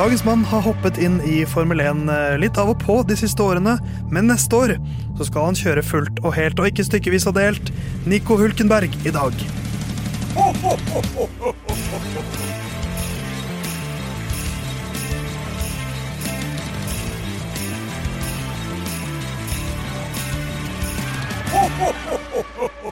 Dagens 0.00 0.22
mann 0.24 0.44
har 0.48 0.62
hoppet 0.64 0.96
inn 0.96 1.18
i 1.28 1.42
Formel 1.44 1.82
1 1.84 2.06
eh, 2.08 2.38
litt 2.40 2.56
av 2.56 2.70
og 2.72 2.78
på 2.80 2.94
de 3.04 3.12
siste 3.20 3.44
årene, 3.44 3.74
men 4.08 4.30
neste 4.32 4.56
år 4.56 4.72
så 5.18 5.26
skal 5.28 5.50
han 5.50 5.58
kjøre 5.60 5.84
fullt 5.84 6.22
og 6.24 6.32
helt 6.38 6.56
og 6.62 6.70
ikke 6.70 6.86
stykkevis 6.88 7.28
og 7.28 7.36
delt. 7.36 7.68
Nico 8.08 8.40
Hulkenberg 8.40 8.96
i 9.04 9.12
dag. 9.12 9.36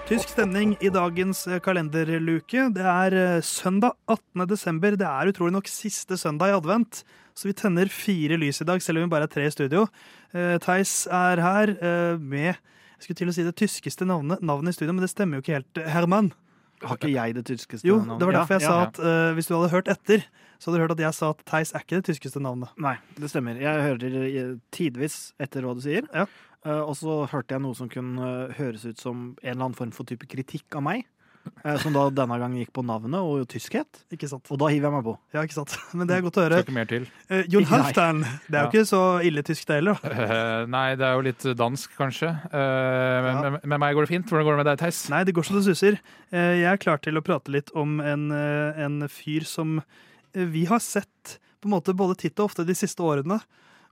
Tysk 0.09 0.31
stemning 0.33 0.71
i 0.81 0.89
dagens 0.93 1.43
eh, 1.51 1.59
kalenderluke. 1.61 2.69
Det 2.73 2.85
er 2.89 3.17
eh, 3.19 3.41
søndag 3.45 3.93
18. 4.09 4.47
desember. 4.49 4.97
Det 4.97 5.05
er 5.05 5.29
utrolig 5.29 5.53
nok 5.59 5.69
siste 5.69 6.17
søndag 6.17 6.55
i 6.55 6.57
advent, 6.57 7.03
så 7.37 7.51
vi 7.51 7.55
tenner 7.59 7.91
fire 7.93 8.39
lys 8.41 8.63
i 8.65 8.69
dag, 8.69 8.81
selv 8.85 9.03
om 9.03 9.05
vi 9.05 9.13
bare 9.13 9.29
er 9.29 9.33
tre 9.35 9.45
i 9.45 9.53
studio. 9.53 9.85
Eh, 10.33 10.57
Theis 10.65 11.03
er 11.13 11.43
her 11.45 11.75
med 12.17 12.55
jeg 12.55 13.05
skulle 13.05 13.21
til 13.21 13.31
å 13.31 13.37
si 13.37 13.45
det 13.47 13.55
tyskeste 13.61 14.09
navnet, 14.09 14.41
navnet 14.43 14.73
i 14.73 14.79
studio, 14.79 14.97
men 14.97 15.05
det 15.05 15.13
stemmer 15.13 15.39
jo 15.39 15.45
ikke 15.45 15.59
helt. 15.61 15.83
Herman. 15.93 16.33
Har 16.83 16.97
ikke 16.99 17.11
jeg 17.13 17.35
det 17.37 17.45
tyskeste 17.47 17.87
Jo, 17.87 18.01
navnet? 18.01 18.19
det 18.23 18.27
var 18.31 18.37
derfor 18.41 18.55
jeg 18.57 18.65
Ja, 18.65 18.71
sa 18.71 18.75
ja. 18.81 18.89
at 18.89 18.99
uh, 19.03 19.35
hvis 19.37 19.49
du 19.51 19.55
hadde 19.55 19.71
hørt 19.73 19.89
etter, 19.91 20.25
så 20.59 20.69
hadde 20.71 20.79
du 20.79 20.83
hørt 20.85 20.95
at 20.97 21.03
jeg 21.05 21.15
sa 21.19 21.31
at 21.35 21.41
Theis 21.47 21.73
er 21.75 21.83
ikke 21.85 21.99
det 22.01 22.07
tyskeste 22.09 22.43
navnet. 22.43 22.71
Nei, 22.83 22.97
det 23.19 23.31
stemmer. 23.31 23.59
Jeg 23.63 23.85
hører 23.87 24.53
tidvis 24.75 25.17
etter 25.43 25.67
hva 25.67 25.75
du 25.79 25.83
sier. 25.85 26.07
Eh, 26.67 26.81
og 26.83 26.97
så 26.99 27.21
hørte 27.31 27.55
jeg 27.55 27.63
noe 27.63 27.75
som 27.79 27.89
kunne 27.93 28.19
eh, 28.49 28.57
høres 28.59 28.85
ut 28.89 28.99
som 28.99 29.37
en 29.43 29.53
eller 29.53 29.69
annen 29.69 29.79
form 29.79 29.93
for 29.95 30.05
type 30.09 30.27
kritikk 30.27 30.75
av 30.75 30.83
meg. 30.89 31.05
eh, 31.65 31.77
som 31.81 31.95
da 31.95 32.03
denne 32.13 32.37
gangen 32.37 32.59
gikk 32.61 32.73
på 32.77 32.83
navnet 32.85 33.23
og 33.25 33.47
tyskhet. 33.49 34.01
Ikke 34.13 34.29
sant? 34.29 34.45
Og 34.53 34.59
da 34.61 34.67
hiver 34.69 34.89
jeg 34.91 34.95
meg 34.99 35.05
på. 35.07 35.15
Ja, 35.33 35.45
ikke 35.47 35.55
sant? 35.57 35.77
Men 35.97 36.11
det 36.11 36.17
er 36.19 36.25
godt 36.27 36.37
å 36.37 36.43
høre. 36.45 36.59
Skal 36.61 36.67
ikke 36.67 36.77
mer 36.77 36.91
til. 36.91 37.07
Eh, 37.31 37.45
Jon. 37.49 37.65
Halvdan. 37.71 38.21
Det 38.49 38.59
er 38.59 38.59
jo 38.59 38.67
Ja. 38.67 38.73
ikke 38.73 38.83
så 38.91 39.03
ille 39.25 39.45
tysk, 39.47 39.65
det 39.71 39.79
heller. 39.79 40.03
Eh, 40.03 40.67
nei, 40.75 40.85
det 40.99 41.07
er 41.09 41.15
jo 41.17 41.25
litt 41.29 41.47
dansk, 41.57 41.95
kanskje. 41.97 42.33
Uh, 42.51 43.17
men 43.25 43.31
Ja. 43.31 43.51
med, 43.55 43.65
med 43.65 43.81
meg 43.87 43.95
går 43.97 44.05
det 44.09 44.13
fint. 44.17 44.27
Hvordan 44.29 44.45
går 44.51 44.57
det 44.59 44.61
med 44.65 44.71
deg, 44.73 44.79
Theis? 44.83 45.01
Nei, 45.15 45.23
det 45.25 45.37
går 45.39 45.47
så 45.49 45.57
det 45.57 45.65
suser. 45.71 46.01
Uh, 46.35 46.53
Jeg 46.59 46.69
er 46.75 46.83
klar 46.85 46.99
til 47.07 47.17
å 47.17 47.25
prate 47.25 47.55
litt 47.55 47.71
om 47.79 48.01
en, 48.03 48.29
en 48.35 48.99
fyr 49.09 49.47
som 49.49 49.79
vi 50.35 50.67
har 50.69 50.83
sett 50.85 51.39
på 51.63 51.67
en 51.71 51.73
måte 51.79 51.95
både 51.97 52.19
titt 52.21 52.37
og 52.43 52.51
ofte 52.51 52.67
de 52.69 52.75
siste 52.77 53.01
årene. 53.03 53.41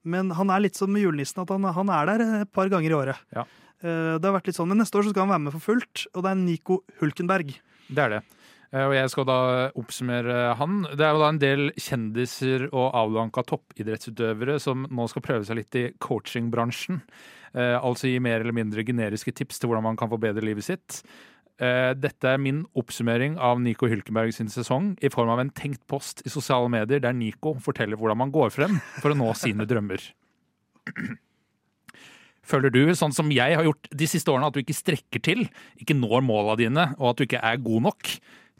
Men 0.06 0.30
han 0.38 0.50
er 0.54 0.62
litt 0.64 0.78
som 0.78 0.92
med 0.94 1.02
julenissen, 1.02 1.42
at 1.42 1.50
han, 1.50 1.66
han 1.76 1.90
er 1.90 2.06
der 2.12 2.24
et 2.44 2.52
par 2.54 2.70
ganger 2.72 2.94
i 2.94 2.98
året. 3.00 3.20
Ja. 3.34 3.44
Eh, 3.82 4.14
Det 4.16 4.24
har 4.24 4.36
vært 4.38 4.46
litt 4.52 4.56
sånn, 4.58 4.70
Men 4.70 4.78
neste 4.84 4.98
år 5.00 5.08
så 5.08 5.12
skal 5.12 5.26
han 5.26 5.34
være 5.34 5.44
med 5.48 5.56
for 5.58 5.66
fullt, 5.74 6.06
og 6.14 6.22
det 6.24 6.32
er 6.32 6.40
Nico 6.40 6.80
Hulkenberg. 7.02 7.54
Det 7.90 8.02
er 8.06 8.14
det. 8.16 8.22
Eh, 8.72 8.84
Og 8.86 8.94
jeg 8.96 9.10
skal 9.12 9.26
da 9.28 9.38
oppsummere 9.78 10.54
han. 10.58 10.82
Det 10.94 11.04
er 11.06 11.12
jo 11.14 11.22
da 11.22 11.28
en 11.34 11.38
del 11.42 11.70
kjendiser 11.78 12.68
og 12.72 12.94
avdanka 13.02 13.44
toppidrettsutøvere 13.46 14.58
som 14.62 14.86
nå 14.90 15.08
skal 15.10 15.22
prøve 15.22 15.46
seg 15.46 15.60
litt 15.60 15.74
i 15.78 15.84
coachingbransjen. 16.02 17.02
Eh, 17.56 17.76
altså 17.78 18.10
gi 18.10 18.18
mer 18.20 18.40
eller 18.42 18.52
mindre 18.56 18.84
generiske 18.84 19.32
tips 19.34 19.58
til 19.60 19.70
hvordan 19.70 19.86
man 19.86 19.96
kan 19.96 20.10
forbedre 20.10 20.44
livet 20.44 20.64
sitt. 20.66 21.02
Eh, 21.56 21.92
Dette 21.96 22.28
er 22.28 22.40
min 22.42 22.64
oppsummering 22.76 23.38
av 23.40 23.60
Nico 23.64 23.88
Hylkenberg 23.88 24.34
sin 24.36 24.50
sesong 24.52 24.92
i 25.00 25.08
form 25.12 25.30
av 25.32 25.40
en 25.40 25.52
tenkt 25.56 25.86
post 25.88 26.20
i 26.26 26.32
sosiale 26.32 26.68
medier 26.72 27.00
der 27.00 27.16
Nico 27.16 27.54
forteller 27.64 27.96
hvordan 27.96 28.20
man 28.26 28.34
går 28.34 28.52
frem 28.52 28.76
for 29.00 29.14
å 29.14 29.16
nå 29.16 29.30
sine 29.38 29.64
drømmer. 29.68 30.02
Føler 32.46 32.70
du, 32.70 32.82
sånn 32.94 33.14
som 33.16 33.32
jeg 33.34 33.56
har 33.58 33.66
gjort 33.66 33.88
de 33.90 34.06
siste 34.06 34.30
årene, 34.30 34.52
at 34.52 34.54
du 34.54 34.62
ikke 34.62 34.76
strekker 34.76 35.22
til, 35.24 35.46
ikke 35.82 35.96
når 35.98 36.22
måla 36.22 36.54
dine, 36.60 36.92
og 37.00 37.08
at 37.10 37.18
du 37.18 37.24
ikke 37.26 37.42
er 37.42 37.64
god 37.64 37.88
nok? 37.88 38.12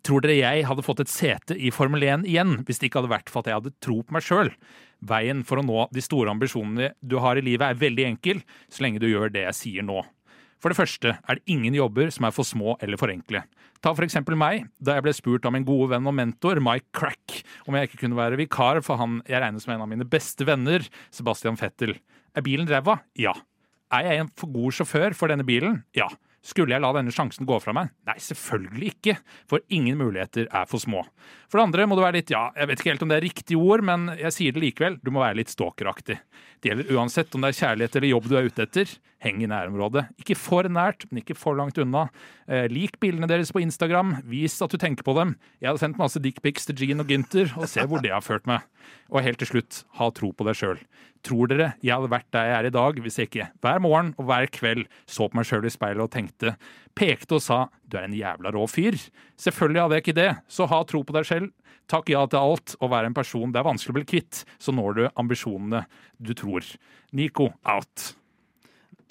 Tror 0.07 0.25
dere 0.25 0.39
jeg 0.39 0.65
hadde 0.67 0.85
fått 0.87 1.05
et 1.05 1.11
sete 1.11 1.55
i 1.59 1.71
Formel 1.75 2.03
1 2.07 2.27
igjen 2.31 2.61
hvis 2.67 2.81
det 2.81 2.89
ikke 2.89 3.03
hadde 3.03 3.13
vært 3.13 3.31
for 3.31 3.43
at 3.43 3.51
jeg 3.51 3.59
hadde 3.61 3.75
tro 3.83 4.01
på 4.03 4.17
meg 4.17 4.25
sjøl? 4.27 4.51
Veien 5.07 5.45
for 5.47 5.61
å 5.61 5.67
nå 5.67 5.87
de 5.95 6.03
store 6.05 6.33
ambisjonene 6.33 6.93
du 7.03 7.19
har 7.23 7.39
i 7.39 7.45
livet 7.45 7.69
er 7.69 7.81
veldig 7.81 8.07
enkel, 8.09 8.43
så 8.73 8.87
lenge 8.87 9.03
du 9.03 9.09
gjør 9.11 9.33
det 9.35 9.45
jeg 9.49 9.59
sier 9.61 9.87
nå. 9.87 10.01
For 10.63 10.73
det 10.73 10.79
første 10.79 11.15
er 11.17 11.39
det 11.39 11.53
ingen 11.53 11.77
jobber 11.77 12.11
som 12.15 12.27
er 12.29 12.35
for 12.35 12.49
små 12.49 12.77
eller 12.83 13.01
for 13.01 13.13
enkle. 13.13 13.43
Ta 13.85 13.93
for 13.93 14.07
eksempel 14.07 14.39
meg, 14.41 14.67
da 14.81 14.97
jeg 14.97 15.05
ble 15.05 15.15
spurt 15.17 15.47
av 15.47 15.53
min 15.55 15.67
gode 15.67 15.91
venn 15.93 16.09
og 16.09 16.17
mentor 16.17 16.61
Mike 16.65 16.89
Crack 16.97 17.43
om 17.69 17.77
jeg 17.77 17.91
ikke 17.91 18.01
kunne 18.05 18.19
være 18.19 18.41
vikar 18.41 18.81
for 18.87 19.01
han 19.01 19.21
jeg 19.29 19.43
regner 19.43 19.63
som 19.63 19.75
en 19.77 19.85
av 19.85 19.91
mine 19.91 20.09
beste 20.09 20.47
venner, 20.49 20.87
Sebastian 21.15 21.61
Fettel. 21.61 21.99
Er 22.37 22.45
bilen 22.47 22.69
ræva? 22.69 23.01
Ja. 23.21 23.37
Er 23.95 24.09
jeg 24.09 24.25
en 24.25 24.33
for 24.37 24.51
god 24.53 24.79
sjåfør 24.79 25.15
for 25.17 25.31
denne 25.31 25.47
bilen? 25.47 25.83
Ja. 25.97 26.09
Skulle 26.47 26.77
jeg 26.77 26.83
la 26.85 26.93
denne 26.95 27.11
sjansen 27.11 27.47
gå 27.49 27.57
fra 27.59 27.73
meg? 27.75 27.89
Nei, 28.07 28.15
selvfølgelig 28.23 28.91
ikke, 28.93 29.17
for 29.51 29.65
ingen 29.75 29.99
muligheter 29.99 30.47
er 30.47 30.69
for 30.71 30.79
små. 30.79 31.01
For 31.51 31.59
det 31.59 31.65
andre 31.67 31.87
må 31.91 31.99
du 31.99 32.05
være 32.05 32.21
litt, 32.21 32.31
ja, 32.31 32.45
jeg 32.55 32.71
vet 32.71 32.83
ikke 32.83 32.93
helt 32.93 33.03
om 33.03 33.11
det 33.11 33.17
er 33.19 33.27
riktig 33.27 33.59
ord, 33.59 33.83
men 33.87 34.13
jeg 34.15 34.35
sier 34.37 34.55
det 34.55 34.63
likevel, 34.63 35.01
du 35.03 35.11
må 35.11 35.25
være 35.25 35.41
litt 35.41 35.51
stalkeraktig. 35.51 36.21
Det 36.63 36.71
gjelder 36.71 36.93
uansett 36.95 37.35
om 37.35 37.43
det 37.43 37.51
er 37.51 37.59
kjærlighet 37.59 37.99
eller 37.99 38.13
jobb 38.13 38.31
du 38.31 38.37
er 38.39 38.47
ute 38.47 38.67
etter. 38.69 38.95
Heng 39.27 39.43
i 39.43 39.49
nærområdet. 39.51 40.05
Ikke 40.23 40.37
for 40.39 40.69
nært, 40.71 41.09
men 41.11 41.23
ikke 41.23 41.35
for 41.35 41.59
langt 41.59 41.79
unna. 41.83 42.07
Eh, 42.47 42.69
lik 42.71 43.01
bildene 43.03 43.27
deres 43.27 43.51
på 43.51 43.63
Instagram, 43.65 44.21
vis 44.31 44.55
at 44.63 44.71
du 44.71 44.79
tenker 44.79 45.07
på 45.07 45.17
dem. 45.19 45.35
Jeg 45.59 45.73
hadde 45.73 45.83
sendt 45.83 45.99
masse 45.99 46.23
dickpics 46.23 46.69
til 46.69 46.79
Jean 46.79 47.03
og 47.03 47.11
Gynter, 47.11 47.51
og 47.59 47.67
se 47.71 47.83
hvor 47.91 48.05
det 48.05 48.15
har 48.15 48.23
ført 48.23 48.47
meg. 48.47 48.63
Og 49.11 49.25
helt 49.27 49.41
til 49.43 49.51
slutt, 49.51 49.83
ha 49.99 50.11
tro 50.15 50.31
på 50.31 50.47
deg 50.47 50.59
sjøl. 50.59 50.79
Tror 51.27 51.51
dere 51.51 51.73
jeg 51.83 51.97
hadde 51.97 52.13
vært 52.13 52.29
der 52.35 52.47
jeg 52.47 52.57
er 52.57 52.69
i 52.69 52.75
dag 52.77 52.99
hvis 53.03 53.17
jeg 53.19 53.27
ikke 53.27 53.49
hver 53.65 53.81
morgen 53.83 54.13
og 54.15 54.29
hver 54.29 54.47
kveld 54.55 54.85
så 55.11 55.27
på 55.27 55.41
meg 55.41 55.49
sjøl 55.49 55.67
i 55.67 55.73
speilet 55.75 56.05
og 56.05 56.13
tenkte, 56.15 56.53
pekte 56.95 57.41
og 57.41 57.43
sa 57.43 57.65
du 57.83 57.97
er 57.99 58.07
en 58.07 58.15
jævla 58.15 58.53
rå 58.55 58.67
fyr? 58.71 58.99
Selvfølgelig 59.43 59.83
hadde 59.83 59.99
jeg 59.99 60.05
ikke 60.07 60.21
det, 60.21 60.29
så 60.47 60.69
ha 60.71 60.85
tro 60.87 61.03
på 61.03 61.17
deg 61.17 61.27
selv. 61.27 61.51
Takk 61.91 62.13
ja 62.15 62.23
til 62.31 62.43
alt 62.43 62.77
og 62.79 62.93
vær 62.95 63.09
en 63.09 63.17
person 63.17 63.51
det 63.55 63.59
er 63.63 63.67
vanskelig 63.67 63.97
å 63.97 63.99
bli 63.99 64.07
kvitt, 64.15 64.45
så 64.63 64.75
når 64.75 65.01
du 65.01 65.03
ambisjonene 65.19 65.83
du 66.23 66.33
tror. 66.39 66.63
Nico 67.11 67.51
out. 67.67 68.13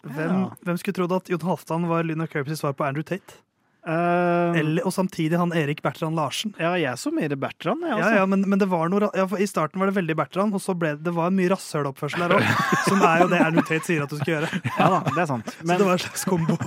Hvem, 0.06 0.46
hvem 0.66 0.78
skulle 0.78 1.00
trodd 1.00 1.16
at 1.18 1.32
Jon 1.34 1.48
Halvdan 1.48 1.90
var 1.90 2.06
Lina 2.06 2.28
Kirby's 2.30 2.62
svar 2.62 2.76
på 2.78 2.86
Andrew 2.86 3.06
Tate? 3.06 3.42
Eh, 3.86 4.60
Eller, 4.60 4.82
og 4.82 4.94
samtidig 4.96 5.38
han 5.38 5.52
Erik 5.54 5.84
Bertrand 5.86 6.18
Larsen. 6.18 6.56
ja, 6.58 6.72
jeg 6.74 6.98
så 6.98 7.12
mer 7.14 7.30
Bertrand, 7.38 7.84
jeg, 7.86 7.94
altså. 7.94 8.14
ja, 8.18 8.24
men, 8.26 8.42
men 8.50 8.58
det 8.58 8.66
var 8.72 8.90
noe, 8.90 9.12
ja, 9.14 9.26
for 9.30 9.38
I 9.38 9.46
starten 9.46 9.78
var 9.82 9.92
det 9.92 9.96
veldig 10.00 10.16
Bertrand, 10.18 10.56
og 10.58 10.64
så 10.64 10.74
ble 10.74 10.96
det, 10.96 11.04
det 11.06 11.14
var 11.14 11.30
en 11.30 11.38
mye 11.38 11.52
rasshøloppførsel 11.54 12.24
der 12.26 12.34
òg. 12.40 12.48
Som 12.88 13.04
er 13.06 13.22
jo 13.22 13.28
det 13.30 13.42
Andrew 13.46 13.66
Tate 13.68 13.86
sier 13.86 14.06
at 14.08 14.10
du 14.10 14.18
skal 14.18 14.32
gjøre. 14.40 14.50
Ja 14.72 14.88
da, 14.96 15.04
det 15.12 15.22
er 15.22 15.30
sant. 15.30 15.54
Så 15.60 15.70
det 15.70 15.86
var 15.86 15.94
en 16.00 16.04
slags 16.08 16.26
kombo. 16.30 16.58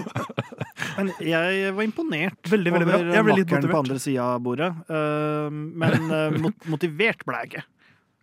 men 1.00 1.10
jeg 1.26 1.74
var 1.74 1.88
imponert 1.88 2.52
Veldig, 2.54 2.74
veldig 2.76 2.86
bra. 2.90 3.00
over 3.02 3.18
Jeg 3.18 3.26
ble 3.26 3.38
litt 3.40 3.50
makkeren 3.50 3.66
på 3.66 3.66
motivert. 3.66 3.82
andre 3.82 3.98
sida 4.06 4.28
av 4.36 4.46
bordet. 4.46 4.70
Uh, 4.86 5.50
men 5.82 6.10
uh, 6.14 6.38
mot 6.46 6.70
motivert 6.76 7.26
ble 7.26 7.42
jeg 7.42 7.50
ikke. 7.52 7.66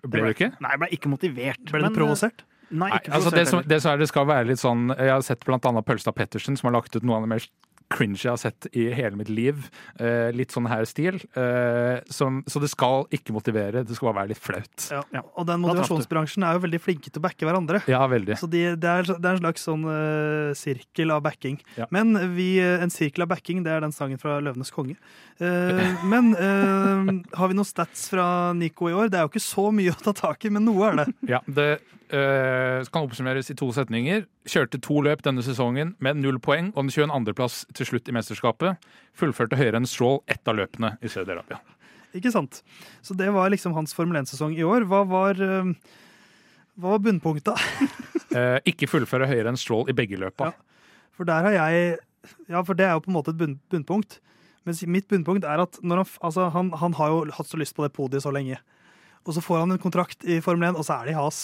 Ble 0.06 0.24
du 0.24 0.32
ikke? 0.38 0.52
Nei, 0.64 0.72
jeg 0.72 0.84
ble 0.86 0.92
ikke 1.00 1.12
motivert. 1.12 1.64
Ble 1.72 1.84
du 1.84 1.90
men, 1.90 1.96
provosert? 2.00 2.48
Nei, 2.70 2.90
Nei, 2.90 3.00
altså 3.14 3.32
det, 3.34 3.46
som, 3.50 3.62
det 3.66 3.78
som 3.84 3.92
er 3.94 4.02
det 4.02 4.08
skal 4.10 4.26
være 4.30 4.48
litt 4.50 4.62
sånn 4.62 4.88
Jeg 4.96 5.12
har 5.12 5.22
sett 5.26 5.44
annet 5.70 5.86
Pølstad 5.86 6.16
Pettersen, 6.18 6.58
som 6.58 6.72
har 6.72 6.80
lagt 6.80 6.96
ut 6.96 7.06
noe 7.06 7.20
av 7.20 7.28
det 7.28 7.32
mer 7.36 7.46
cringe 7.92 8.22
jeg 8.24 8.32
har 8.32 8.40
sett 8.42 8.68
i 8.74 8.88
hele 8.96 9.18
mitt 9.20 9.30
liv. 9.30 9.68
Eh, 10.02 10.32
litt 10.36 10.54
sånn 10.54 10.68
her 10.70 10.86
stil. 10.90 11.20
Eh, 11.38 12.02
som, 12.12 12.42
så 12.50 12.62
det 12.64 12.72
skal 12.72 13.06
ikke 13.14 13.36
motivere, 13.36 13.84
det 13.86 13.98
skal 13.98 14.10
bare 14.10 14.24
være 14.24 14.34
litt 14.34 14.42
flaut. 14.42 14.88
Ja. 14.92 15.04
Ja. 15.14 15.24
Og 15.36 15.48
den 15.50 15.62
motivasjonsbransjen 15.64 16.46
er 16.48 16.58
jo 16.58 16.64
veldig 16.66 16.82
flinke 16.82 17.12
til 17.12 17.22
å 17.22 17.26
backe 17.28 17.48
hverandre. 17.48 17.84
Ja, 17.92 18.02
veldig. 18.10 18.40
Så 18.42 18.50
de, 18.52 18.64
det, 18.80 18.92
er, 18.92 19.10
det 19.10 19.30
er 19.30 19.38
en 19.38 19.44
slags 19.44 19.66
sånn 19.68 19.86
uh, 19.88 20.52
sirkel 20.58 21.14
av 21.16 21.24
backing. 21.26 21.60
Ja. 21.80 21.90
Men 21.96 22.16
vi, 22.36 22.56
eh, 22.64 22.82
en 22.84 22.94
sirkel 22.94 23.28
av 23.28 23.32
backing, 23.34 23.64
det 23.66 23.76
er 23.76 23.86
den 23.86 23.96
sangen 23.96 24.22
fra 24.22 24.40
Løvenes 24.44 24.74
konge. 24.76 24.98
Uh, 25.42 25.82
men 26.08 26.34
uh, 26.38 27.12
har 27.38 27.52
vi 27.52 27.58
noen 27.58 27.68
stats 27.68 28.08
fra 28.12 28.28
Nico 28.58 28.90
i 28.90 28.96
år? 28.96 29.12
Det 29.12 29.20
er 29.20 29.28
jo 29.28 29.34
ikke 29.34 29.46
så 29.46 29.70
mye 29.76 29.94
å 29.94 30.00
ta 30.08 30.16
tak 30.16 30.48
i, 30.48 30.54
men 30.54 30.66
noe 30.68 30.90
er 30.92 31.04
det. 31.04 31.12
Ja, 31.36 31.44
det 31.46 31.70
eh, 32.10 32.86
kan 32.92 33.06
oppsummeres 33.06 33.50
i 33.50 33.56
to 33.58 33.70
setninger. 33.74 34.26
Kjørte 34.50 34.80
to 34.84 35.00
løp 35.06 35.24
denne 35.26 35.44
sesongen 35.46 35.96
med 36.04 36.20
null 36.22 36.40
poeng 36.44 36.72
og 36.76 36.86
en 36.86 36.94
22.-plass 36.94 37.64
til 37.76 37.90
slutt 37.90 38.10
i 38.10 38.16
mesterskapet. 38.16 38.82
Fullførte 39.18 39.60
høyere 39.60 39.82
enn 39.82 39.90
Stroll 39.90 40.22
ett 40.32 40.48
av 40.48 40.58
løpene 40.60 40.96
i 41.04 41.12
Saudi-Arabia. 41.12 41.60
Ikke 42.16 42.32
sant? 42.32 42.62
Så 43.04 43.16
det 43.18 43.28
var 43.36 43.52
liksom 43.52 43.76
hans 43.76 43.94
Formel 43.96 44.22
1-sesong 44.22 44.56
i 44.56 44.64
år. 44.64 44.88
Hva 44.88 45.04
var, 45.08 45.40
eh, 45.42 45.72
hva 46.80 46.96
var 46.96 47.06
bunnpunktet? 47.06 47.56
Eh, 48.36 48.58
ikke 48.68 48.90
fullføre 48.92 49.30
høyere 49.30 49.48
enn 49.48 49.56
Stroll 49.56 49.88
i 49.88 49.94
begge 49.96 50.18
løpa. 50.20 50.50
Ja. 50.50 51.06
For 51.16 51.24
der 51.30 51.46
har 51.46 51.54
jeg 51.56 52.00
Ja, 52.50 52.60
for 52.66 52.76
det 52.76 52.84
er 52.84 52.98
jo 52.98 53.04
på 53.06 53.12
en 53.12 53.16
måte 53.16 53.32
et 53.32 53.38
bunn, 53.40 53.54
bunnpunkt. 53.72 54.18
Men 54.66 54.76
mitt 54.92 55.08
bunnpunkt 55.08 55.46
er 55.48 55.62
at 55.62 55.78
når 55.80 56.02
han, 56.02 56.10
altså, 56.26 56.50
han, 56.52 56.72
han 56.82 56.98
har 56.98 57.14
jo 57.14 57.22
hatt 57.38 57.48
så 57.48 57.60
lyst 57.62 57.78
på 57.78 57.86
det 57.86 57.94
podiet 57.96 58.26
så 58.26 58.34
lenge. 58.34 58.58
Og 59.24 59.38
så 59.38 59.44
får 59.46 59.62
han 59.64 59.76
en 59.78 59.80
kontrakt 59.80 60.26
i 60.28 60.42
Formel 60.44 60.68
1, 60.74 60.76
og 60.82 60.84
så 60.84 60.98
er 60.98 61.08
det 61.08 61.16
i 61.16 61.20
has. 61.22 61.40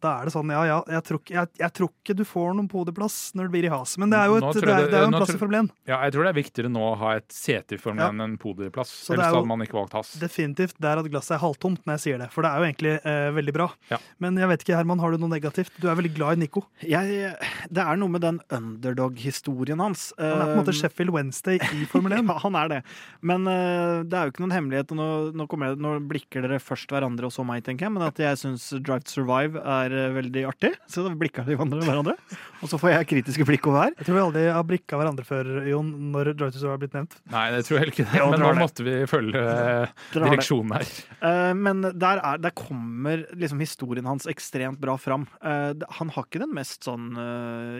Da 0.00 0.14
er 0.20 0.24
det 0.28 0.32
sånn, 0.32 0.48
ja 0.50 0.62
ja, 0.64 0.78
jeg 0.88 1.02
tror, 1.04 1.18
ikke- 1.20 1.34
jeg, 1.36 1.48
jeg 1.60 1.72
tror 1.76 1.88
ikke 1.92 2.14
du 2.16 2.24
får 2.24 2.54
noen 2.56 2.68
podieplass 2.72 3.16
når 3.36 3.44
du 3.44 3.50
blir 3.52 3.64
i 3.68 3.72
has. 3.72 3.96
Men 4.00 4.08
det 4.10 4.18
er 4.18 4.26
jo, 4.30 4.36
et, 4.36 4.42
Nå 4.46 4.52
tror 4.54 4.60
det 4.64 4.74
er, 4.76 4.86
det 4.88 4.94
er 4.96 5.04
jo 5.04 5.10
en 5.10 5.16
plass 5.18 5.28
tror- 5.28 5.36
i 5.36 5.42
Formel 5.44 5.58
1. 5.60 5.70
Ja, 5.90 5.98
jeg 6.04 6.12
tror 6.14 6.24
det 6.24 6.30
er 6.30 6.38
viktigere 6.42 6.70
nå 6.72 6.80
å 6.86 6.96
ha 6.98 7.10
et 7.18 7.28
sete 7.28 7.76
i 7.76 7.80
Formel 7.82 8.00
Ja. 8.04 8.08
1 8.10 8.20
enn 8.24 8.38
podieplass. 8.40 8.88
Så 8.88 9.12
det 9.12 9.18
er 9.18 9.22
Ellers 9.22 9.32
jo- 9.34 9.40
hadde 9.42 9.50
man 9.52 9.60
ikke 9.66 9.78
valgt 9.80 9.92
has. 9.98 10.12
Definitivt 10.20 10.74
der 10.80 10.98
at 10.98 11.10
glasset 11.12 11.36
er 11.36 11.42
halvtomt 11.44 11.84
når 11.84 11.92
jeg 11.98 12.00
sier 12.06 12.18
det. 12.18 12.30
For 12.32 12.42
det 12.42 12.50
er 12.50 12.56
jo 12.58 12.66
egentlig 12.72 12.94
eh, 13.04 13.30
veldig 13.36 13.52
bra. 13.52 13.68
Ja. 13.90 13.98
Men 14.18 14.36
jeg 14.40 14.48
vet 14.48 14.64
ikke, 14.64 14.76
Herman, 14.80 14.98
har 15.00 15.10
du 15.12 15.18
noe 15.18 15.28
negativt? 15.36 15.70
Du 15.80 15.88
er 15.90 15.94
veldig 16.00 16.14
glad 16.16 16.32
i 16.38 16.40
Nico. 16.46 16.64
Jeg, 16.80 17.36
det 17.70 17.84
er 17.84 17.96
noe 18.00 18.08
med 18.08 18.20
den 18.22 18.40
underdog-historien 18.50 19.80
hans. 19.80 20.12
Han 20.18 20.26
er 20.40 20.46
på 20.46 20.54
en 20.54 20.60
måte 20.64 20.70
Eh, 20.70 20.78
Sheffield 20.80 21.10
Wednesday 21.12 21.58
i 21.58 21.84
Formel 21.90 22.12
1. 22.12 22.26
Ja, 22.30 22.38
han 22.44 22.54
er 22.54 22.68
det. 22.70 22.80
Men 23.26 23.46
eh, 23.50 24.02
det 24.06 24.14
er 24.16 24.28
jo 24.28 24.32
ikke 24.32 24.44
noen 24.44 24.54
hemmelighet. 24.54 24.92
og 24.94 24.98
Nå, 25.00 25.08
nå, 25.34 25.46
kommer 25.50 25.70
jeg, 25.72 25.80
nå 25.82 25.96
blikker 26.08 26.44
dere 26.44 26.60
først 26.62 26.88
hverandre 26.92 27.26
og 27.26 27.32
så 27.34 27.44
meg, 27.44 27.64
tenker 27.66 27.88
jeg. 27.88 27.94
Men 27.96 28.04
at 28.06 28.20
jeg 28.22 28.38
syns 28.38 28.68
Drive 28.80 29.02
to 29.08 29.16
Survive 29.20 29.58
er 29.60 29.89
eh, 29.92 30.10
veldig 30.14 30.42
artig. 30.48 30.70
Så 30.92 31.04
da 31.04 31.12
blikker 31.18 31.46
de 31.46 31.56
hverandre, 31.56 31.80
hverandre. 31.86 32.14
Og 32.60 32.70
så 32.70 32.78
får 32.80 32.92
jeg 32.92 33.08
kritiske 33.14 33.46
blikk 33.48 33.68
over 33.70 33.86
her. 33.86 33.94
Jeg 33.98 34.08
tror 34.08 34.16
vi 34.16 34.22
aldri 34.22 34.44
har 34.52 34.66
blikka 34.68 35.00
hverandre 35.00 35.24
før, 35.26 35.50
Jon, 35.68 35.90
når 36.12 36.32
Drive 36.34 36.54
to 36.56 36.68
har 36.68 36.80
blitt 36.80 36.96
nevnt. 36.96 37.16
Nei, 37.32 37.46
det 37.54 37.62
tror 37.66 37.76
jeg 37.76 37.84
heller 37.84 37.96
ikke 37.96 38.06
det. 38.10 38.22
Men 38.34 38.44
nå 38.44 38.52
måtte 38.58 38.86
vi 38.86 38.96
følge 39.10 39.44
eh, 39.54 39.96
direksjonen 40.14 40.76
her. 40.76 40.94
Eh, 41.30 41.50
men 41.56 41.82
der, 41.88 42.20
er, 42.20 42.42
der 42.42 42.54
kommer 42.56 43.24
liksom 43.32 43.62
historien 43.64 44.08
hans 44.10 44.28
ekstremt 44.30 44.80
bra 44.82 44.96
fram. 45.00 45.26
Eh, 45.40 45.86
han 46.00 46.14
har 46.16 46.28
ikke 46.28 46.44
den 46.44 46.54
mest 46.56 46.86
sånn 46.88 47.12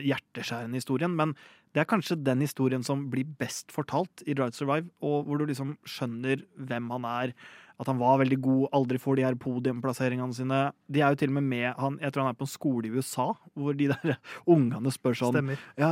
hjerteskjærende 0.05 0.81
historien, 0.81 1.13
men 1.17 1.35
det 1.75 1.85
er 1.85 1.91
kanskje 1.91 2.19
den 2.19 2.43
historien 2.43 2.83
som 2.87 3.05
blir 3.13 3.29
best 3.39 3.71
fortalt 3.75 4.25
i 4.27 4.35
Drive 4.35 4.57
Survive, 4.57 4.91
og 5.07 5.29
hvor 5.29 5.39
du 5.39 5.47
liksom 5.47 5.77
skjønner 5.87 6.43
hvem 6.59 6.89
han 6.97 7.07
er. 7.07 7.35
At 7.81 7.89
han 7.89 8.01
var 8.01 8.21
veldig 8.21 8.37
god, 8.45 8.65
aldri 8.77 9.01
får 9.01 9.17
de 9.17 9.25
her 9.25 9.37
podiumplasseringene 9.41 10.37
sine. 10.37 10.61
De 10.93 11.01
er 11.01 11.15
jo 11.15 11.21
til 11.23 11.33
og 11.33 11.39
med 11.39 11.49
med 11.49 11.67
han, 11.81 11.99
Jeg 12.03 12.13
tror 12.13 12.27
han 12.27 12.35
er 12.35 12.39
på 12.39 12.45
en 12.45 12.53
skole 12.53 12.89
i 12.89 12.93
USA, 12.93 13.31
hvor 13.57 13.77
de 13.77 13.89
der 13.89 14.17
ungene 14.55 14.93
spør 14.93 15.17
sånn 15.17 15.37
Stemmer. 15.39 15.67
Ja, 15.81 15.91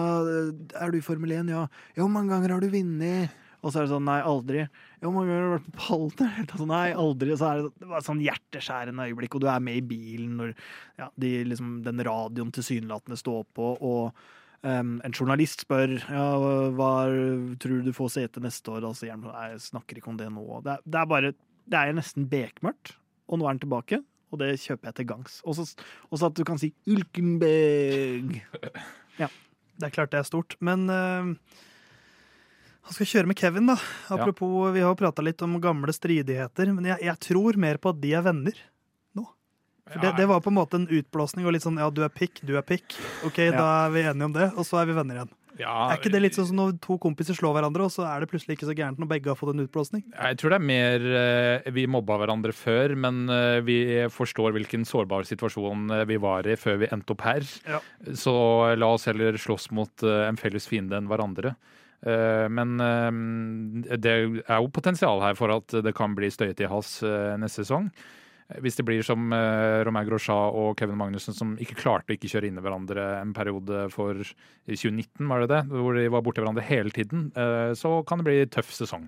er 0.76 0.92
du 0.92 0.98
i 1.00 1.04
Formel 1.04 1.32
1? 1.32 1.52
Ja. 1.54 1.66
Ja, 1.96 2.02
hvor 2.02 2.12
mange 2.12 2.34
ganger 2.34 2.56
har 2.56 2.64
du 2.64 2.68
vunnet? 2.72 3.36
Og 3.58 3.72
så 3.72 3.80
er 3.80 3.86
det 3.88 3.90
sånn, 3.90 4.06
nei, 4.06 4.20
aldri. 4.22 4.64
Hvor 5.02 5.14
mange 5.16 5.32
ganger 5.32 5.40
har 5.40 5.48
du 5.48 5.54
vært 5.56 5.70
på 5.72 5.78
pallen? 5.82 6.34
Altså, 6.52 6.66
nei, 6.70 6.84
aldri. 6.94 7.32
Og 7.34 7.40
så 7.40 7.48
er 7.48 7.62
det, 7.64 7.72
det 7.82 8.02
sånn 8.06 8.22
hjerteskjærende 8.22 9.08
øyeblikk, 9.08 9.34
og 9.34 9.42
du 9.42 9.48
er 9.50 9.64
med 9.64 9.80
i 9.80 9.86
bilen 9.88 10.36
når 10.38 10.52
ja, 11.00 11.08
de, 11.18 11.32
liksom, 11.48 11.78
den 11.86 12.04
radioen 12.06 12.52
tilsynelatende 12.54 13.18
står 13.18 13.42
på, 13.56 13.72
og 13.88 14.22
um, 14.62 14.94
en 15.02 15.16
journalist 15.16 15.66
spør 15.66 15.96
ja, 15.98 16.28
hva 16.76 16.92
tror 17.58 17.80
du 17.80 17.90
du 17.90 17.96
får 17.96 18.14
sete 18.14 18.44
neste 18.44 18.76
år, 18.76 18.86
og 18.86 18.94
så 18.94 19.06
sier 19.06 19.16
han 19.16 19.26
jeg 19.26 19.60
snakker 19.70 19.98
ikke 19.98 20.12
om 20.14 20.20
det 20.20 20.30
nå. 20.30 20.46
Det 20.62 20.76
er, 20.76 20.86
det 20.86 21.02
er 21.02 21.12
bare 21.16 21.34
Det 21.68 21.78
er 21.78 21.96
nesten 21.96 22.28
bekmørkt, 22.30 22.94
og 23.28 23.40
nå 23.40 23.46
er 23.46 23.54
han 23.54 23.62
tilbake. 23.62 24.02
Og 24.32 24.42
det 24.42 24.58
kjøper 24.60 24.90
jeg 24.90 24.98
til 24.98 25.08
gangs. 25.08 25.38
Og 25.48 25.56
så 25.56 26.26
at 26.26 26.36
du 26.36 26.44
kan 26.44 26.60
si 26.60 26.74
'Ulkenberg'. 26.84 28.42
Det 29.78 29.86
er 29.86 29.94
klart 29.94 30.10
det 30.10 30.20
er 30.20 30.28
stort. 30.28 30.56
Men 30.60 30.88
han 30.88 31.36
skal 32.96 33.06
kjøre 33.06 33.30
med 33.30 33.36
Kevin, 33.36 33.70
da. 33.70 33.76
Apropos, 34.08 34.72
vi 34.74 34.84
har 34.84 34.96
prata 34.96 35.24
litt 35.24 35.42
om 35.44 35.60
gamle 35.60 35.92
stridigheter. 35.92 36.72
Men 36.74 36.88
jeg, 36.92 37.04
jeg 37.04 37.20
tror 37.24 37.56
mer 37.60 37.80
på 37.80 37.92
at 37.92 38.00
de 38.00 38.12
er 38.16 38.24
venner. 38.26 38.56
nå. 39.16 39.26
For 39.88 40.04
det, 40.04 40.14
det 40.18 40.28
var 40.28 40.42
på 40.44 40.52
en 40.52 40.58
måte 40.58 40.80
en 40.80 40.88
utblåsning 40.88 41.46
og 41.46 41.56
litt 41.56 41.64
sånn 41.64 41.80
ja, 41.80 41.88
du 41.88 42.02
er 42.04 42.12
pikk, 42.12 42.42
du 42.44 42.56
er 42.56 42.66
pikk. 42.66 42.96
Ok, 43.28 43.40
da 43.54 43.68
er 43.86 43.94
vi 43.94 44.04
enige 44.08 44.28
om 44.28 44.36
det, 44.36 44.50
og 44.56 44.66
så 44.68 44.82
er 44.82 44.90
vi 44.90 44.98
venner 44.98 45.22
igjen. 45.22 45.36
Ja, 45.58 45.90
Er 45.90 45.98
ikke 45.98 46.12
det 46.12 46.20
litt 46.22 46.36
sånn 46.38 46.46
som 46.50 46.58
når 46.60 46.76
to 46.84 46.96
kompiser 47.02 47.36
slår 47.36 47.56
hverandre, 47.56 47.88
og 47.88 47.92
så 47.94 48.04
er 48.06 48.22
det 48.22 48.28
plutselig 48.30 48.56
ikke 48.56 48.68
så 48.68 48.76
gærent 48.78 49.00
når 49.02 49.10
begge 49.10 49.32
har 49.32 49.38
fått 49.38 49.54
en 49.54 49.64
utblåsning? 49.64 50.04
Jeg 50.12 50.38
tror 50.38 50.54
det 50.54 50.58
er 50.60 50.68
mer 50.70 51.06
eh, 51.22 51.70
Vi 51.74 51.86
mobba 51.90 52.18
hverandre 52.22 52.54
før, 52.56 52.94
men 52.98 53.24
eh, 53.32 53.58
vi 53.66 53.78
forstår 54.14 54.54
hvilken 54.56 54.86
sårbar 54.88 55.26
situasjon 55.28 55.90
eh, 55.96 56.04
vi 56.10 56.20
var 56.22 56.46
i 56.46 56.56
før 56.58 56.78
vi 56.84 56.92
endte 56.94 57.16
opp 57.16 57.26
her. 57.26 57.48
Ja. 57.66 57.82
Så 58.14 58.34
la 58.78 58.92
oss 58.94 59.08
heller 59.10 59.38
slåss 59.40 59.70
mot 59.74 60.06
en 60.06 60.38
felles 60.38 60.68
fiende 60.70 60.98
enn 60.98 61.10
hverandre. 61.10 61.56
Men 61.98 62.76
det 63.82 64.12
er 64.12 64.60
jo 64.62 64.68
potensial 64.70 65.18
her 65.24 65.34
for 65.34 65.50
at 65.50 65.74
det 65.82 65.92
kan 65.98 66.14
bli 66.14 66.30
støyete 66.30 66.62
i 66.62 66.70
hals 66.70 67.00
eh, 67.02 67.34
neste 67.42 67.64
sesong. 67.64 67.90
Hvis 68.64 68.78
det 68.78 68.86
blir 68.88 69.04
som 69.04 69.28
eh, 69.36 69.82
Romain 69.84 70.06
Grosjean 70.08 70.54
og 70.56 70.78
Kevin 70.80 70.96
Magnussen, 70.96 71.36
som 71.36 71.50
ikke 71.60 71.76
klarte 71.82 72.14
å 72.14 72.16
ikke 72.16 72.30
kjøre 72.32 72.48
inn 72.48 72.56
i 72.56 72.62
hverandre 72.64 73.04
en 73.18 73.34
periode 73.36 73.84
for 73.92 74.16
2019, 74.64 75.26
var 75.28 75.44
det 75.44 75.50
det? 75.52 75.62
Hvor 75.68 75.98
de 75.98 76.06
var 76.14 76.24
borti 76.24 76.40
hverandre 76.40 76.64
hele 76.64 76.92
tiden, 76.94 77.26
eh, 77.36 77.74
så 77.76 77.98
kan 78.08 78.22
det 78.22 78.28
bli 78.30 78.38
tøff 78.48 78.72
sesong. 78.72 79.04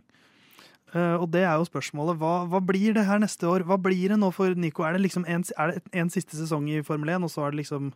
Uh, 0.90 1.22
og 1.22 1.28
det 1.31 1.44
er 1.46 1.54
jo 1.54 1.69
spørsmålet. 1.69 2.19
Hva, 2.19 2.32
hva 2.50 2.60
blir 2.66 2.96
det 2.96 3.06
her 3.06 3.20
neste 3.22 3.46
år? 3.46 3.62
Hva 3.64 3.78
blir 3.81 4.10
det 4.12 4.19
nå 4.19 4.28
for 4.34 4.52
Nico? 4.58 4.84
Er 4.84 4.96
det 4.96 5.04
liksom 5.04 5.25
en, 5.31 5.46
det 5.46 5.81
en 5.94 6.10
siste 6.12 6.34
sesong 6.36 6.66
i 6.69 6.82
Formel 6.84 7.14
1, 7.14 7.25
og 7.25 7.32
så 7.32 7.46
er 7.46 7.54
det 7.54 7.62
liksom 7.62 7.93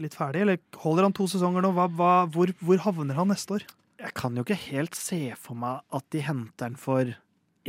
litt 0.00 0.16
ferdig? 0.16 0.46
Eller 0.46 0.62
holder 0.80 1.06
han 1.06 1.14
to 1.14 1.28
sesonger 1.30 1.62
nå? 1.62 1.74
Hva, 1.76 1.90
hva, 1.92 2.12
hvor, 2.32 2.50
hvor 2.64 2.80
havner 2.88 3.20
han 3.20 3.30
neste 3.30 3.60
år? 3.60 3.66
Jeg 4.00 4.16
kan 4.16 4.34
jo 4.34 4.46
ikke 4.46 4.56
helt 4.70 4.96
se 4.96 5.20
for 5.38 5.60
meg 5.60 5.84
at 5.92 6.06
de 6.14 6.24
henter 6.24 6.70
han 6.70 6.80
for 6.80 7.12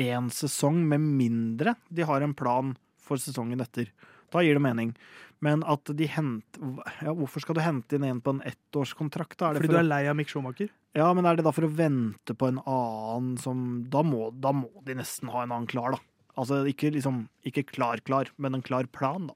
én 0.01 0.29
sesong, 0.33 0.81
med 0.87 1.03
mindre 1.03 1.75
de 1.89 2.05
har 2.07 2.25
en 2.25 2.35
plan 2.37 2.75
for 3.01 3.21
sesongen 3.21 3.61
etter. 3.63 3.91
Da 4.31 4.43
gir 4.43 4.57
det 4.57 4.63
mening. 4.63 4.93
Men 5.41 5.63
at 5.65 5.89
de 5.97 6.05
henter 6.05 6.61
ja, 7.01 7.13
Hvorfor 7.17 7.41
skal 7.41 7.57
du 7.57 7.63
hente 7.65 7.97
inn 7.97 8.05
en 8.05 8.21
på 8.21 8.35
en 8.35 8.43
ettårskontrakt? 8.45 9.39
Da? 9.39 9.49
Er 9.49 9.57
det 9.57 9.63
Fordi 9.63 9.71
for 9.71 9.79
du 9.79 9.81
er 9.81 9.89
lei 9.89 10.03
av 10.11 10.17
Mick 10.19 10.29
Schumacher? 10.29 10.69
Ja, 10.97 11.07
men 11.17 11.25
er 11.25 11.39
det 11.39 11.45
da 11.47 11.53
for 11.55 11.65
å 11.65 11.71
vente 11.73 12.35
på 12.37 12.51
en 12.51 12.59
annen 12.61 13.33
som 13.41 13.65
Da 13.89 14.03
må, 14.05 14.29
da 14.37 14.53
må 14.55 14.69
de 14.85 14.97
nesten 14.99 15.31
ha 15.33 15.43
en 15.43 15.53
annen 15.55 15.69
klar, 15.71 15.97
da. 15.97 16.10
Altså 16.39 16.61
ikke 16.69 16.91
liksom 16.95 17.25
Ikke 17.47 17.65
klar-klar, 17.67 18.29
men 18.37 18.55
en 18.55 18.63
klar 18.65 18.87
plan, 18.93 19.27
da. 19.31 19.35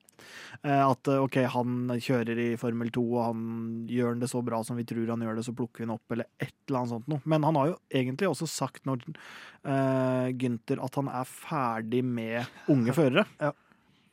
Eh, 0.64 0.84
At 0.86 1.10
eh, 1.12 1.22
OK, 1.22 1.38
han 1.52 1.90
kjører 2.02 2.40
i 2.40 2.48
Formel 2.60 2.92
2, 2.94 3.04
og 3.18 3.26
han 3.26 3.42
gjør 3.92 4.20
det 4.22 4.30
så 4.32 4.42
bra 4.46 4.62
som 4.64 4.80
vi 4.80 4.86
tror 4.88 5.12
han 5.12 5.26
gjør 5.26 5.40
det, 5.40 5.46
så 5.48 5.56
plukker 5.58 5.84
vi 5.84 5.90
han 5.90 5.96
opp, 5.98 6.16
eller 6.16 6.30
et 6.40 6.54
eller 6.70 6.80
annet 6.80 6.94
sånt 6.94 7.12
noe. 7.12 7.22
Men 7.26 7.46
han 7.48 7.60
har 7.60 7.74
jo 7.74 7.78
egentlig 8.02 8.30
også 8.32 8.48
sagt 8.50 8.88
når 8.88 9.04
uh, 9.10 10.32
Gynter 10.32 10.82
at 10.86 10.98
han 11.02 11.12
er 11.12 11.30
ferdig 11.30 12.02
med 12.08 12.72
unge 12.72 12.96
førere. 13.00 13.28
Ja. 13.42 13.52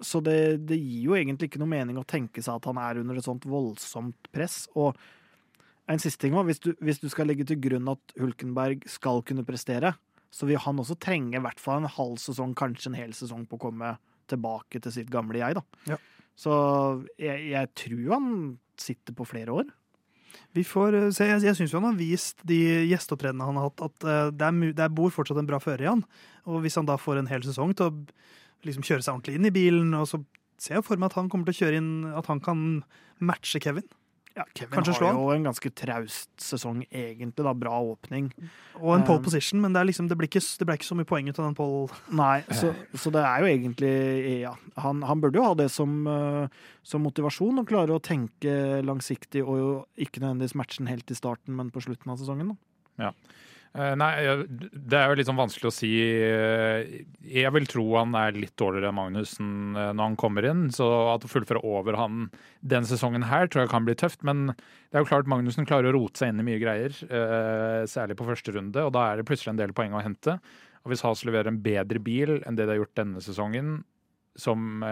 Så 0.02 0.18
det, 0.24 0.66
det 0.66 0.80
gir 0.80 1.12
jo 1.12 1.14
egentlig 1.14 1.52
ikke 1.52 1.60
noe 1.62 1.70
mening 1.70 2.00
å 2.00 2.08
tenke 2.08 2.42
seg 2.42 2.58
at 2.58 2.66
han 2.66 2.80
er 2.82 2.98
under 3.04 3.18
et 3.20 3.26
sånt 3.26 3.44
voldsomt 3.46 4.32
press. 4.34 4.64
Og 4.74 4.98
en 5.90 6.02
siste 6.02 6.24
ting 6.24 6.34
òg, 6.34 6.48
hvis 6.48 6.62
hvis 6.82 6.98
du 7.02 7.06
skal 7.12 7.30
legge 7.30 7.46
til 7.46 7.60
grunn 7.62 7.90
at 7.92 8.16
Hulkenberg 8.18 8.82
skal 8.90 9.22
kunne 9.26 9.46
prestere, 9.46 9.94
så 10.32 10.48
vil 10.48 10.60
han 10.64 10.80
også 10.80 10.96
trenge 11.02 11.36
i 11.36 11.44
hvert 11.44 11.60
fall 11.60 11.82
en 11.82 11.92
halv 11.92 12.16
sesong, 12.22 12.56
kanskje 12.58 12.90
en 12.90 12.98
hel 12.98 13.12
sesong 13.16 13.44
på 13.48 13.58
å 13.58 13.64
komme 13.68 13.92
tilbake 14.30 14.80
til 14.80 14.94
sitt 14.94 15.12
gamle 15.12 15.42
jeg, 15.42 15.58
da. 15.58 15.92
Ja. 15.92 16.00
Så 16.38 16.52
jeg, 17.20 17.50
jeg 17.52 17.70
tror 17.76 18.14
han 18.14 18.28
sitter 18.80 19.16
på 19.16 19.28
flere 19.28 19.60
år. 19.60 19.72
Vi 20.56 20.64
får 20.64 20.96
eh, 20.96 21.08
se. 21.14 21.28
Jeg, 21.28 21.42
jeg 21.46 21.58
syns 21.58 21.74
han 21.76 21.86
har 21.86 21.98
vist 21.98 22.42
de 22.48 22.58
gjesteopptredenene 22.90 23.48
han 23.48 23.60
har 23.60 23.68
hatt, 23.68 23.84
at 23.84 24.06
eh, 24.08 24.28
det, 24.32 24.48
er, 24.48 24.76
det 24.76 24.86
er 24.86 24.94
bor 24.96 25.12
fortsatt 25.12 25.40
en 25.40 25.48
bra 25.48 25.60
fører 25.62 25.86
i 25.86 25.90
han. 25.90 26.04
Og 26.48 26.62
hvis 26.64 26.78
han 26.80 26.88
da 26.88 26.98
får 27.00 27.20
en 27.20 27.30
hel 27.30 27.44
sesong 27.46 27.74
til 27.76 27.90
å 27.90 28.66
liksom 28.66 28.86
kjøre 28.86 29.04
seg 29.04 29.14
ordentlig 29.14 29.38
inn 29.38 29.48
i 29.48 29.54
bilen, 29.54 29.92
og 29.98 30.08
så 30.08 30.22
ser 30.60 30.78
jeg 30.78 30.86
for 30.86 31.00
meg 31.00 31.10
at 31.10 31.18
han 31.18 31.28
kommer 31.30 31.48
til 31.48 31.56
å 31.56 31.60
kjøre 31.64 31.78
inn 31.80 31.92
At 32.14 32.28
han 32.30 32.40
kan 32.42 32.60
matche 33.22 33.60
Kevin. 33.62 33.88
Ja, 34.32 34.46
Kevin 34.56 34.72
Kanskje 34.72 34.94
har 35.04 35.12
jo 35.12 35.34
en 35.34 35.44
ganske 35.44 35.70
traust 35.76 36.30
sesong, 36.40 36.82
egentlig. 36.88 37.44
da, 37.44 37.52
Bra 37.52 37.74
åpning. 37.84 38.30
Og 38.80 38.94
en 38.96 39.04
pole 39.04 39.20
Um, 39.20 39.26
position, 39.26 39.60
men 39.60 39.74
det, 39.74 39.82
er 39.82 39.88
liksom, 39.90 40.08
det, 40.08 40.16
ble 40.16 40.28
ikke, 40.30 40.40
det 40.40 40.68
ble 40.68 40.76
ikke 40.78 40.88
så 40.88 40.96
mye 40.96 41.08
poeng 41.08 41.28
ut 41.28 41.38
av 41.38 41.50
den 41.50 41.58
pole. 41.58 42.00
Nei, 42.16 42.40
så, 42.48 42.72
så 42.96 43.12
det 43.12 43.24
er 43.28 43.44
jo 43.44 43.50
egentlig 43.50 43.92
Ja, 44.46 44.54
han, 44.80 45.02
han 45.04 45.20
burde 45.20 45.40
jo 45.40 45.44
ha 45.44 45.54
det 45.58 45.68
som, 45.74 46.06
eh, 46.08 46.64
som 46.82 47.04
motivasjon, 47.04 47.60
å 47.60 47.68
klare 47.68 47.92
å 47.92 48.02
tenke 48.02 48.80
langsiktig 48.86 49.44
og 49.44 49.60
jo 49.60 49.70
ikke 50.00 50.24
nødvendigvis 50.24 50.56
matchen 50.58 50.88
helt 50.88 51.12
i 51.12 51.18
starten, 51.18 51.56
men 51.58 51.70
på 51.74 51.84
slutten 51.84 52.14
av 52.14 52.20
sesongen. 52.22 52.54
da. 52.54 52.71
Eh, 53.72 53.94
Nei, 53.96 54.10
det 54.44 54.98
er 54.98 55.08
jo 55.08 55.16
litt 55.16 55.28
sånn 55.28 55.38
vanskelig 55.38 55.70
å 55.70 55.74
si. 55.74 55.90
Eh, 55.96 57.04
Jeg 57.24 57.52
vil 57.54 57.68
tro 57.70 57.86
han 57.96 58.12
er 58.18 58.36
litt 58.36 58.54
dårligere 58.60 58.90
enn 58.90 58.98
Magnussen 58.98 59.52
eh, 59.72 59.92
når 59.96 60.10
han 60.10 60.18
kommer 60.20 60.48
inn. 60.48 60.66
Så 60.74 60.88
at 61.14 61.24
å 61.24 61.30
fullføre 61.30 61.62
over 61.64 61.96
han 61.96 62.26
den 62.60 62.88
sesongen 62.88 63.24
her 63.30 63.48
tror 63.48 63.64
jeg 63.64 63.72
kan 63.72 63.88
bli 63.88 63.96
tøft. 63.96 64.20
Men 64.28 64.50
det 64.52 64.98
er 64.98 65.06
jo 65.06 65.08
klart 65.08 65.30
Magnussen 65.30 65.68
klarer 65.68 65.88
å 65.88 65.96
rote 65.96 66.20
seg 66.20 66.32
inn 66.34 66.44
i 66.44 66.48
mye 66.50 66.60
greier. 66.60 66.92
Særlig 67.88 68.18
på 68.20 68.28
første 68.28 68.52
runde, 68.52 68.84
og 68.84 68.92
da 68.96 69.08
er 69.08 69.20
det 69.20 69.28
plutselig 69.30 69.54
en 69.54 69.62
del 69.62 69.72
poeng 69.76 69.96
å 69.96 70.04
hente. 70.04 70.36
Og 70.82 70.92
hvis 70.92 71.04
Haas 71.06 71.24
leverer 71.24 71.48
en 71.48 71.62
bedre 71.62 72.02
bil 72.02 72.40
enn 72.42 72.58
det 72.58 72.66
de 72.66 72.74
har 72.74 72.82
gjort 72.82 72.98
denne 72.98 73.22
sesongen, 73.24 73.76
som 74.36 74.82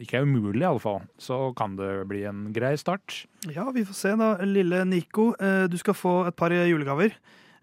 ikke 0.00 0.18
er 0.18 0.24
umulig 0.26 0.62
i 0.64 0.68
alle 0.68 0.82
fall, 0.82 1.02
så 1.20 1.50
kan 1.58 1.76
det 1.78 1.90
bli 2.10 2.24
en 2.28 2.48
grei 2.56 2.72
start. 2.80 3.24
Ja, 3.52 3.68
vi 3.74 3.84
får 3.84 3.98
se, 3.98 4.14
da. 4.16 4.32
Lille 4.48 4.82
Nico, 4.88 5.30
eh, 5.36 5.66
du 5.70 5.76
skal 5.80 5.96
få 5.98 6.14
et 6.30 6.36
par 6.36 6.54
julegaver. 6.54 7.14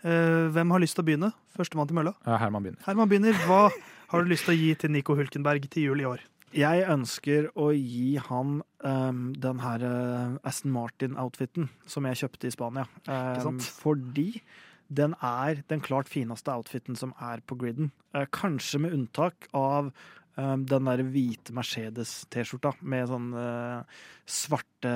Eh, 0.06 0.48
Hvem 0.54 0.72
har 0.72 0.84
lyst 0.84 0.98
til 0.98 1.04
å 1.04 1.08
begynne? 1.10 1.34
Førstemann 1.58 1.90
til 1.90 1.98
mølla. 1.98 2.14
Ja, 2.28 2.38
Herman 2.38 2.64
begynner. 2.64 2.84
Herman 2.86 3.10
begynner. 3.10 3.38
Hva 3.50 3.68
har 4.12 4.24
du 4.24 4.30
lyst 4.30 4.46
til 4.48 4.54
å 4.56 4.60
gi 4.60 4.74
til 4.78 4.94
Nico 4.94 5.16
Hulkenberg 5.18 5.66
til 5.74 5.90
jul 5.90 6.04
i 6.04 6.10
år? 6.10 6.22
Jeg 6.56 6.86
ønsker 6.88 7.50
å 7.60 7.72
gi 7.76 8.16
han 8.30 8.62
um, 8.80 9.24
den 9.36 9.60
her 9.60 9.84
eh, 9.84 10.38
Aston 10.48 10.72
Martin-outfiten 10.72 11.68
som 11.90 12.08
jeg 12.08 12.22
kjøpte 12.22 12.48
i 12.48 12.54
Spania. 12.54 12.86
Um, 13.10 13.60
fordi 13.60 14.30
den 14.88 15.18
er 15.20 15.60
den 15.68 15.84
klart 15.84 16.08
fineste 16.08 16.54
outfiten 16.54 16.96
som 16.96 17.12
er 17.20 17.44
på 17.44 17.58
griden. 17.60 17.92
Uh, 18.16 18.24
kanskje 18.32 18.80
med 18.86 18.96
unntak 18.96 19.50
av 19.52 19.92
den 20.38 20.86
der 20.90 21.02
hvite 21.02 21.54
Mercedes-T-skjorta 21.58 22.76
med 22.86 23.10
sånn 23.10 23.32
eh, 23.34 24.00
svarte, 24.30 24.94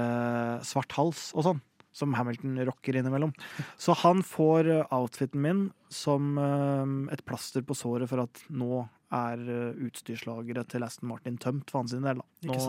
svart 0.68 0.96
hals 1.00 1.32
og 1.36 1.48
sånn. 1.48 1.62
Som 1.92 2.14
Hamilton 2.16 2.56
rocker 2.70 2.96
innimellom. 2.96 3.34
Så 3.84 3.92
han 4.00 4.22
får 4.24 4.70
outfiten 4.96 5.42
min 5.44 5.64
som 5.92 6.38
eh, 6.40 7.14
et 7.16 7.24
plaster 7.28 7.66
på 7.68 7.76
såret 7.76 8.08
for 8.12 8.24
at 8.24 8.44
nå 8.48 8.86
er 9.12 9.42
eh, 9.44 9.82
utstyrslageret 9.90 10.70
til 10.72 10.86
Aston 10.88 11.10
Martin 11.12 11.36
tømt 11.42 11.68
for 11.74 11.82
hans 11.82 11.92
del. 11.98 12.22
Nå, 12.48 12.62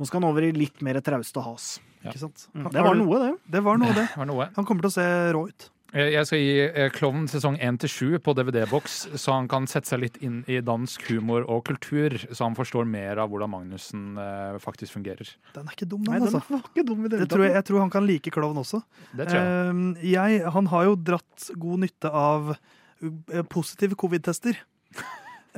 nå 0.00 0.06
skal 0.08 0.22
han 0.22 0.30
over 0.30 0.46
i 0.46 0.54
litt 0.56 0.80
mer 0.80 1.02
trauste 1.04 1.42
has. 1.44 1.74
Ja. 2.00 2.08
Ikke 2.14 2.22
sant? 2.22 2.46
Mm, 2.56 2.70
Det 2.72 2.86
var 2.86 2.96
noe, 2.96 3.18
det. 3.20 3.34
Det 3.58 3.60
var 3.66 3.82
noe, 3.82 3.92
det. 3.92 4.06
Det 4.14 4.22
var 4.22 4.30
noe. 4.30 4.48
Han 4.56 4.64
kommer 4.68 4.86
til 4.86 4.92
å 4.94 4.96
se 4.96 5.06
rå 5.36 5.42
ut. 5.50 5.66
Jeg 5.90 6.12
jeg 6.14 6.26
skal 6.28 6.40
gi 6.42 6.52
eh, 6.68 6.90
Klovn 6.94 7.24
sesong 7.30 7.56
1-7 7.58 8.20
på 8.22 8.34
DVD-boks, 8.38 8.96
så 9.18 9.34
han 9.34 9.48
kan 9.50 9.66
sette 9.70 9.90
seg 9.90 10.02
litt 10.04 10.18
inn 10.22 10.40
i 10.46 10.60
dansk 10.62 11.02
humor 11.10 11.46
og 11.50 11.64
kultur, 11.66 12.14
så 12.30 12.46
han 12.46 12.54
forstår 12.58 12.86
mer 12.86 13.18
av 13.22 13.32
hvordan 13.32 13.50
Magnussen 13.50 14.14
eh, 14.20 14.58
faktisk 14.62 14.94
fungerer. 14.98 15.32
Den 15.56 15.66
er 15.66 15.74
ikke 15.74 15.88
dum, 15.90 16.04
den, 16.06 16.14
Nei, 16.14 16.20
den, 16.22 16.30
den 16.30 16.38
altså. 16.38 16.54
var 16.54 16.70
ikke 16.70 16.86
dum 16.86 17.02
i 17.02 17.10
det 17.10 17.22
Det 17.24 17.30
tror 17.32 17.46
jeg, 17.46 17.56
jeg 17.58 17.68
tror 17.70 17.82
han 17.82 17.94
kan 17.96 18.06
like 18.06 18.34
klovn 18.34 18.62
også. 18.62 18.82
Det 19.10 19.26
tror 19.32 19.40
jeg. 19.40 19.74
Eh, 19.74 20.08
jeg, 20.12 20.42
han 20.58 20.70
har 20.74 20.86
jo 20.90 20.96
dratt 21.10 21.50
god 21.66 21.86
nytte 21.86 22.14
av 22.22 22.54
eh, 22.54 23.44
positive 23.50 23.98
covid-tester. 23.98 24.62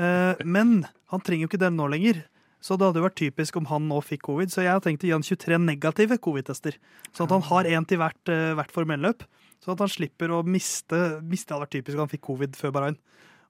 Eh, 0.01 0.45
men 0.49 0.87
han 1.13 1.21
trenger 1.21 1.45
jo 1.45 1.53
ikke 1.53 1.65
den 1.67 1.77
nå 1.77 1.91
lenger. 1.93 2.25
Så 2.63 2.79
det 2.79 2.87
hadde 2.87 3.01
jo 3.03 3.09
vært 3.09 3.19
typisk 3.19 3.57
om 3.59 3.67
han 3.69 3.89
nå 3.91 3.99
fikk 4.07 4.23
covid. 4.29 4.53
Så 4.53 4.63
jeg 4.63 4.71
har 4.71 4.83
tenkt 4.85 5.03
å 5.03 5.09
gi 5.09 5.15
han 5.17 5.25
23 5.27 5.59
negative 5.65 6.19
covid-tester. 6.23 6.79
Sånn 7.11 7.27
at 7.27 7.35
han 7.35 7.49
har 7.49 7.69
én 7.69 7.87
til 7.89 7.99
hvert, 8.01 8.23
eh, 8.31 8.53
hvert 8.57 8.73
formelløp. 8.73 9.27
Sånn 9.63 9.73
at 9.77 9.79
han 9.85 9.89
slipper 9.89 10.29
å 10.35 10.43
miste 10.45 11.23
miste 11.23 11.55
hadde 11.55 11.67
vært 11.69 11.77
typisk 11.79 11.95
at 11.95 12.05
han 12.09 12.09
fikk 12.09 12.23
covid 12.27 12.57
før 12.59 12.73
Bahrain. 12.73 12.97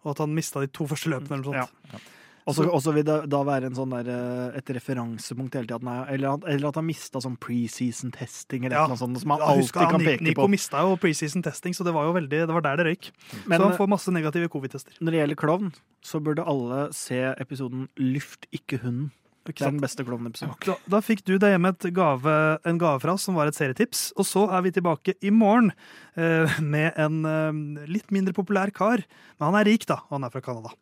Og 0.04 0.10
at 0.12 0.18
han 0.18 0.34
mista 0.34 0.60
de 0.60 0.66
to 0.68 0.84
første 0.84 1.08
løpene 1.08 1.38
eller 1.38 1.46
noe 1.46 1.62
sånt. 1.64 2.02
Og 2.44 2.56
så 2.56 2.64
og 2.66 2.80
så 2.82 2.90
vil 2.92 3.04
det 3.06 3.28
da 3.30 3.38
være 3.46 3.66
en 3.70 3.74
sånn 3.78 3.92
der, 3.94 4.08
eh, 4.10 4.58
et 4.58 4.66
referansepunkt 4.74 5.54
hele 5.54 5.64
tida. 5.68 5.76
at 5.76 5.82
han 5.84 5.94
er- 6.08 6.12
Eller, 6.12 6.28
at- 6.34 6.44
eller 6.48 6.68
at 6.68 6.74
han 6.74 6.86
mista 6.86 7.20
sånn 7.22 7.38
preseason 7.38 8.10
testing 8.12 8.64
eller 8.66 8.76
Ja. 8.78 8.86
noe 8.88 8.96
sånt. 8.96 9.16
Som 9.20 9.30
han 9.30 9.38
Ja, 9.38 9.46
alltid 9.46 9.62
husk, 9.62 9.74
han, 9.76 9.90
kan 9.90 10.00
Nico, 10.00 10.10
peke 10.10 10.20
Nico 10.22 10.42
på. 10.42 10.50
mista 10.50 10.80
jo 10.82 10.96
preseason 10.96 11.40
testing, 11.42 11.72
så 11.72 11.84
det 11.84 11.94
var 11.94 12.04
jo 12.04 12.12
veldig, 12.12 12.28
det 12.28 12.48
var 12.48 12.60
der 12.62 12.76
det 12.82 12.86
røyk. 12.98 13.10
Men 13.46 13.60
så 13.60 13.68
han 13.68 13.78
får 13.78 13.88
masse 13.88 14.08
negative 14.10 14.48
covid-tester. 14.50 14.92
når 15.00 15.10
det 15.12 15.20
gjelder 15.22 15.36
klovn, 15.36 15.72
så 16.02 16.20
burde 16.20 16.44
alle 16.44 16.92
se 16.92 17.14
episoden 17.38 17.88
'Lyft 17.96 18.46
ikke 18.52 18.80
hunden'. 18.82 19.12
Ikke 19.42 19.58
Det 19.58 19.60
er 19.60 19.64
sant? 19.66 19.74
den 19.80 19.82
beste 19.82 20.04
klovnepisoden. 20.06 20.54
Da, 20.66 20.76
da 20.94 21.00
fikk 21.02 21.24
du 21.26 21.34
deg 21.42 21.56
hjemme 21.56 21.72
et 21.74 21.88
gave, 21.96 22.36
en 22.68 22.78
gave 22.78 23.00
fra 23.02 23.16
oss 23.16 23.26
som 23.26 23.34
var 23.34 23.50
et 23.50 23.58
serietips. 23.58 24.12
Og 24.16 24.28
så 24.28 24.44
er 24.54 24.62
vi 24.62 24.70
tilbake 24.76 25.16
i 25.20 25.32
morgen 25.34 25.72
eh, 26.16 26.60
med 26.62 26.92
en 27.02 27.24
eh, 27.26 27.86
litt 27.90 28.14
mindre 28.14 28.36
populær 28.36 28.70
kar. 28.70 29.02
Men 29.40 29.50
han 29.50 29.60
er 29.62 29.70
rik, 29.72 29.88
da. 29.90 29.98
Og 30.08 30.18
han 30.20 30.28
er 30.28 30.34
fra 30.34 30.44
Canada. 30.44 30.76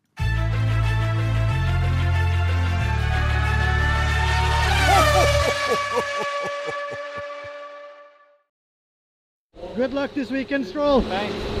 Good 9.75 9.93
luck 9.93 10.13
this 10.13 10.29
weekend, 10.29 10.67
Stroll. 10.67 11.01
Thanks. 11.01 11.60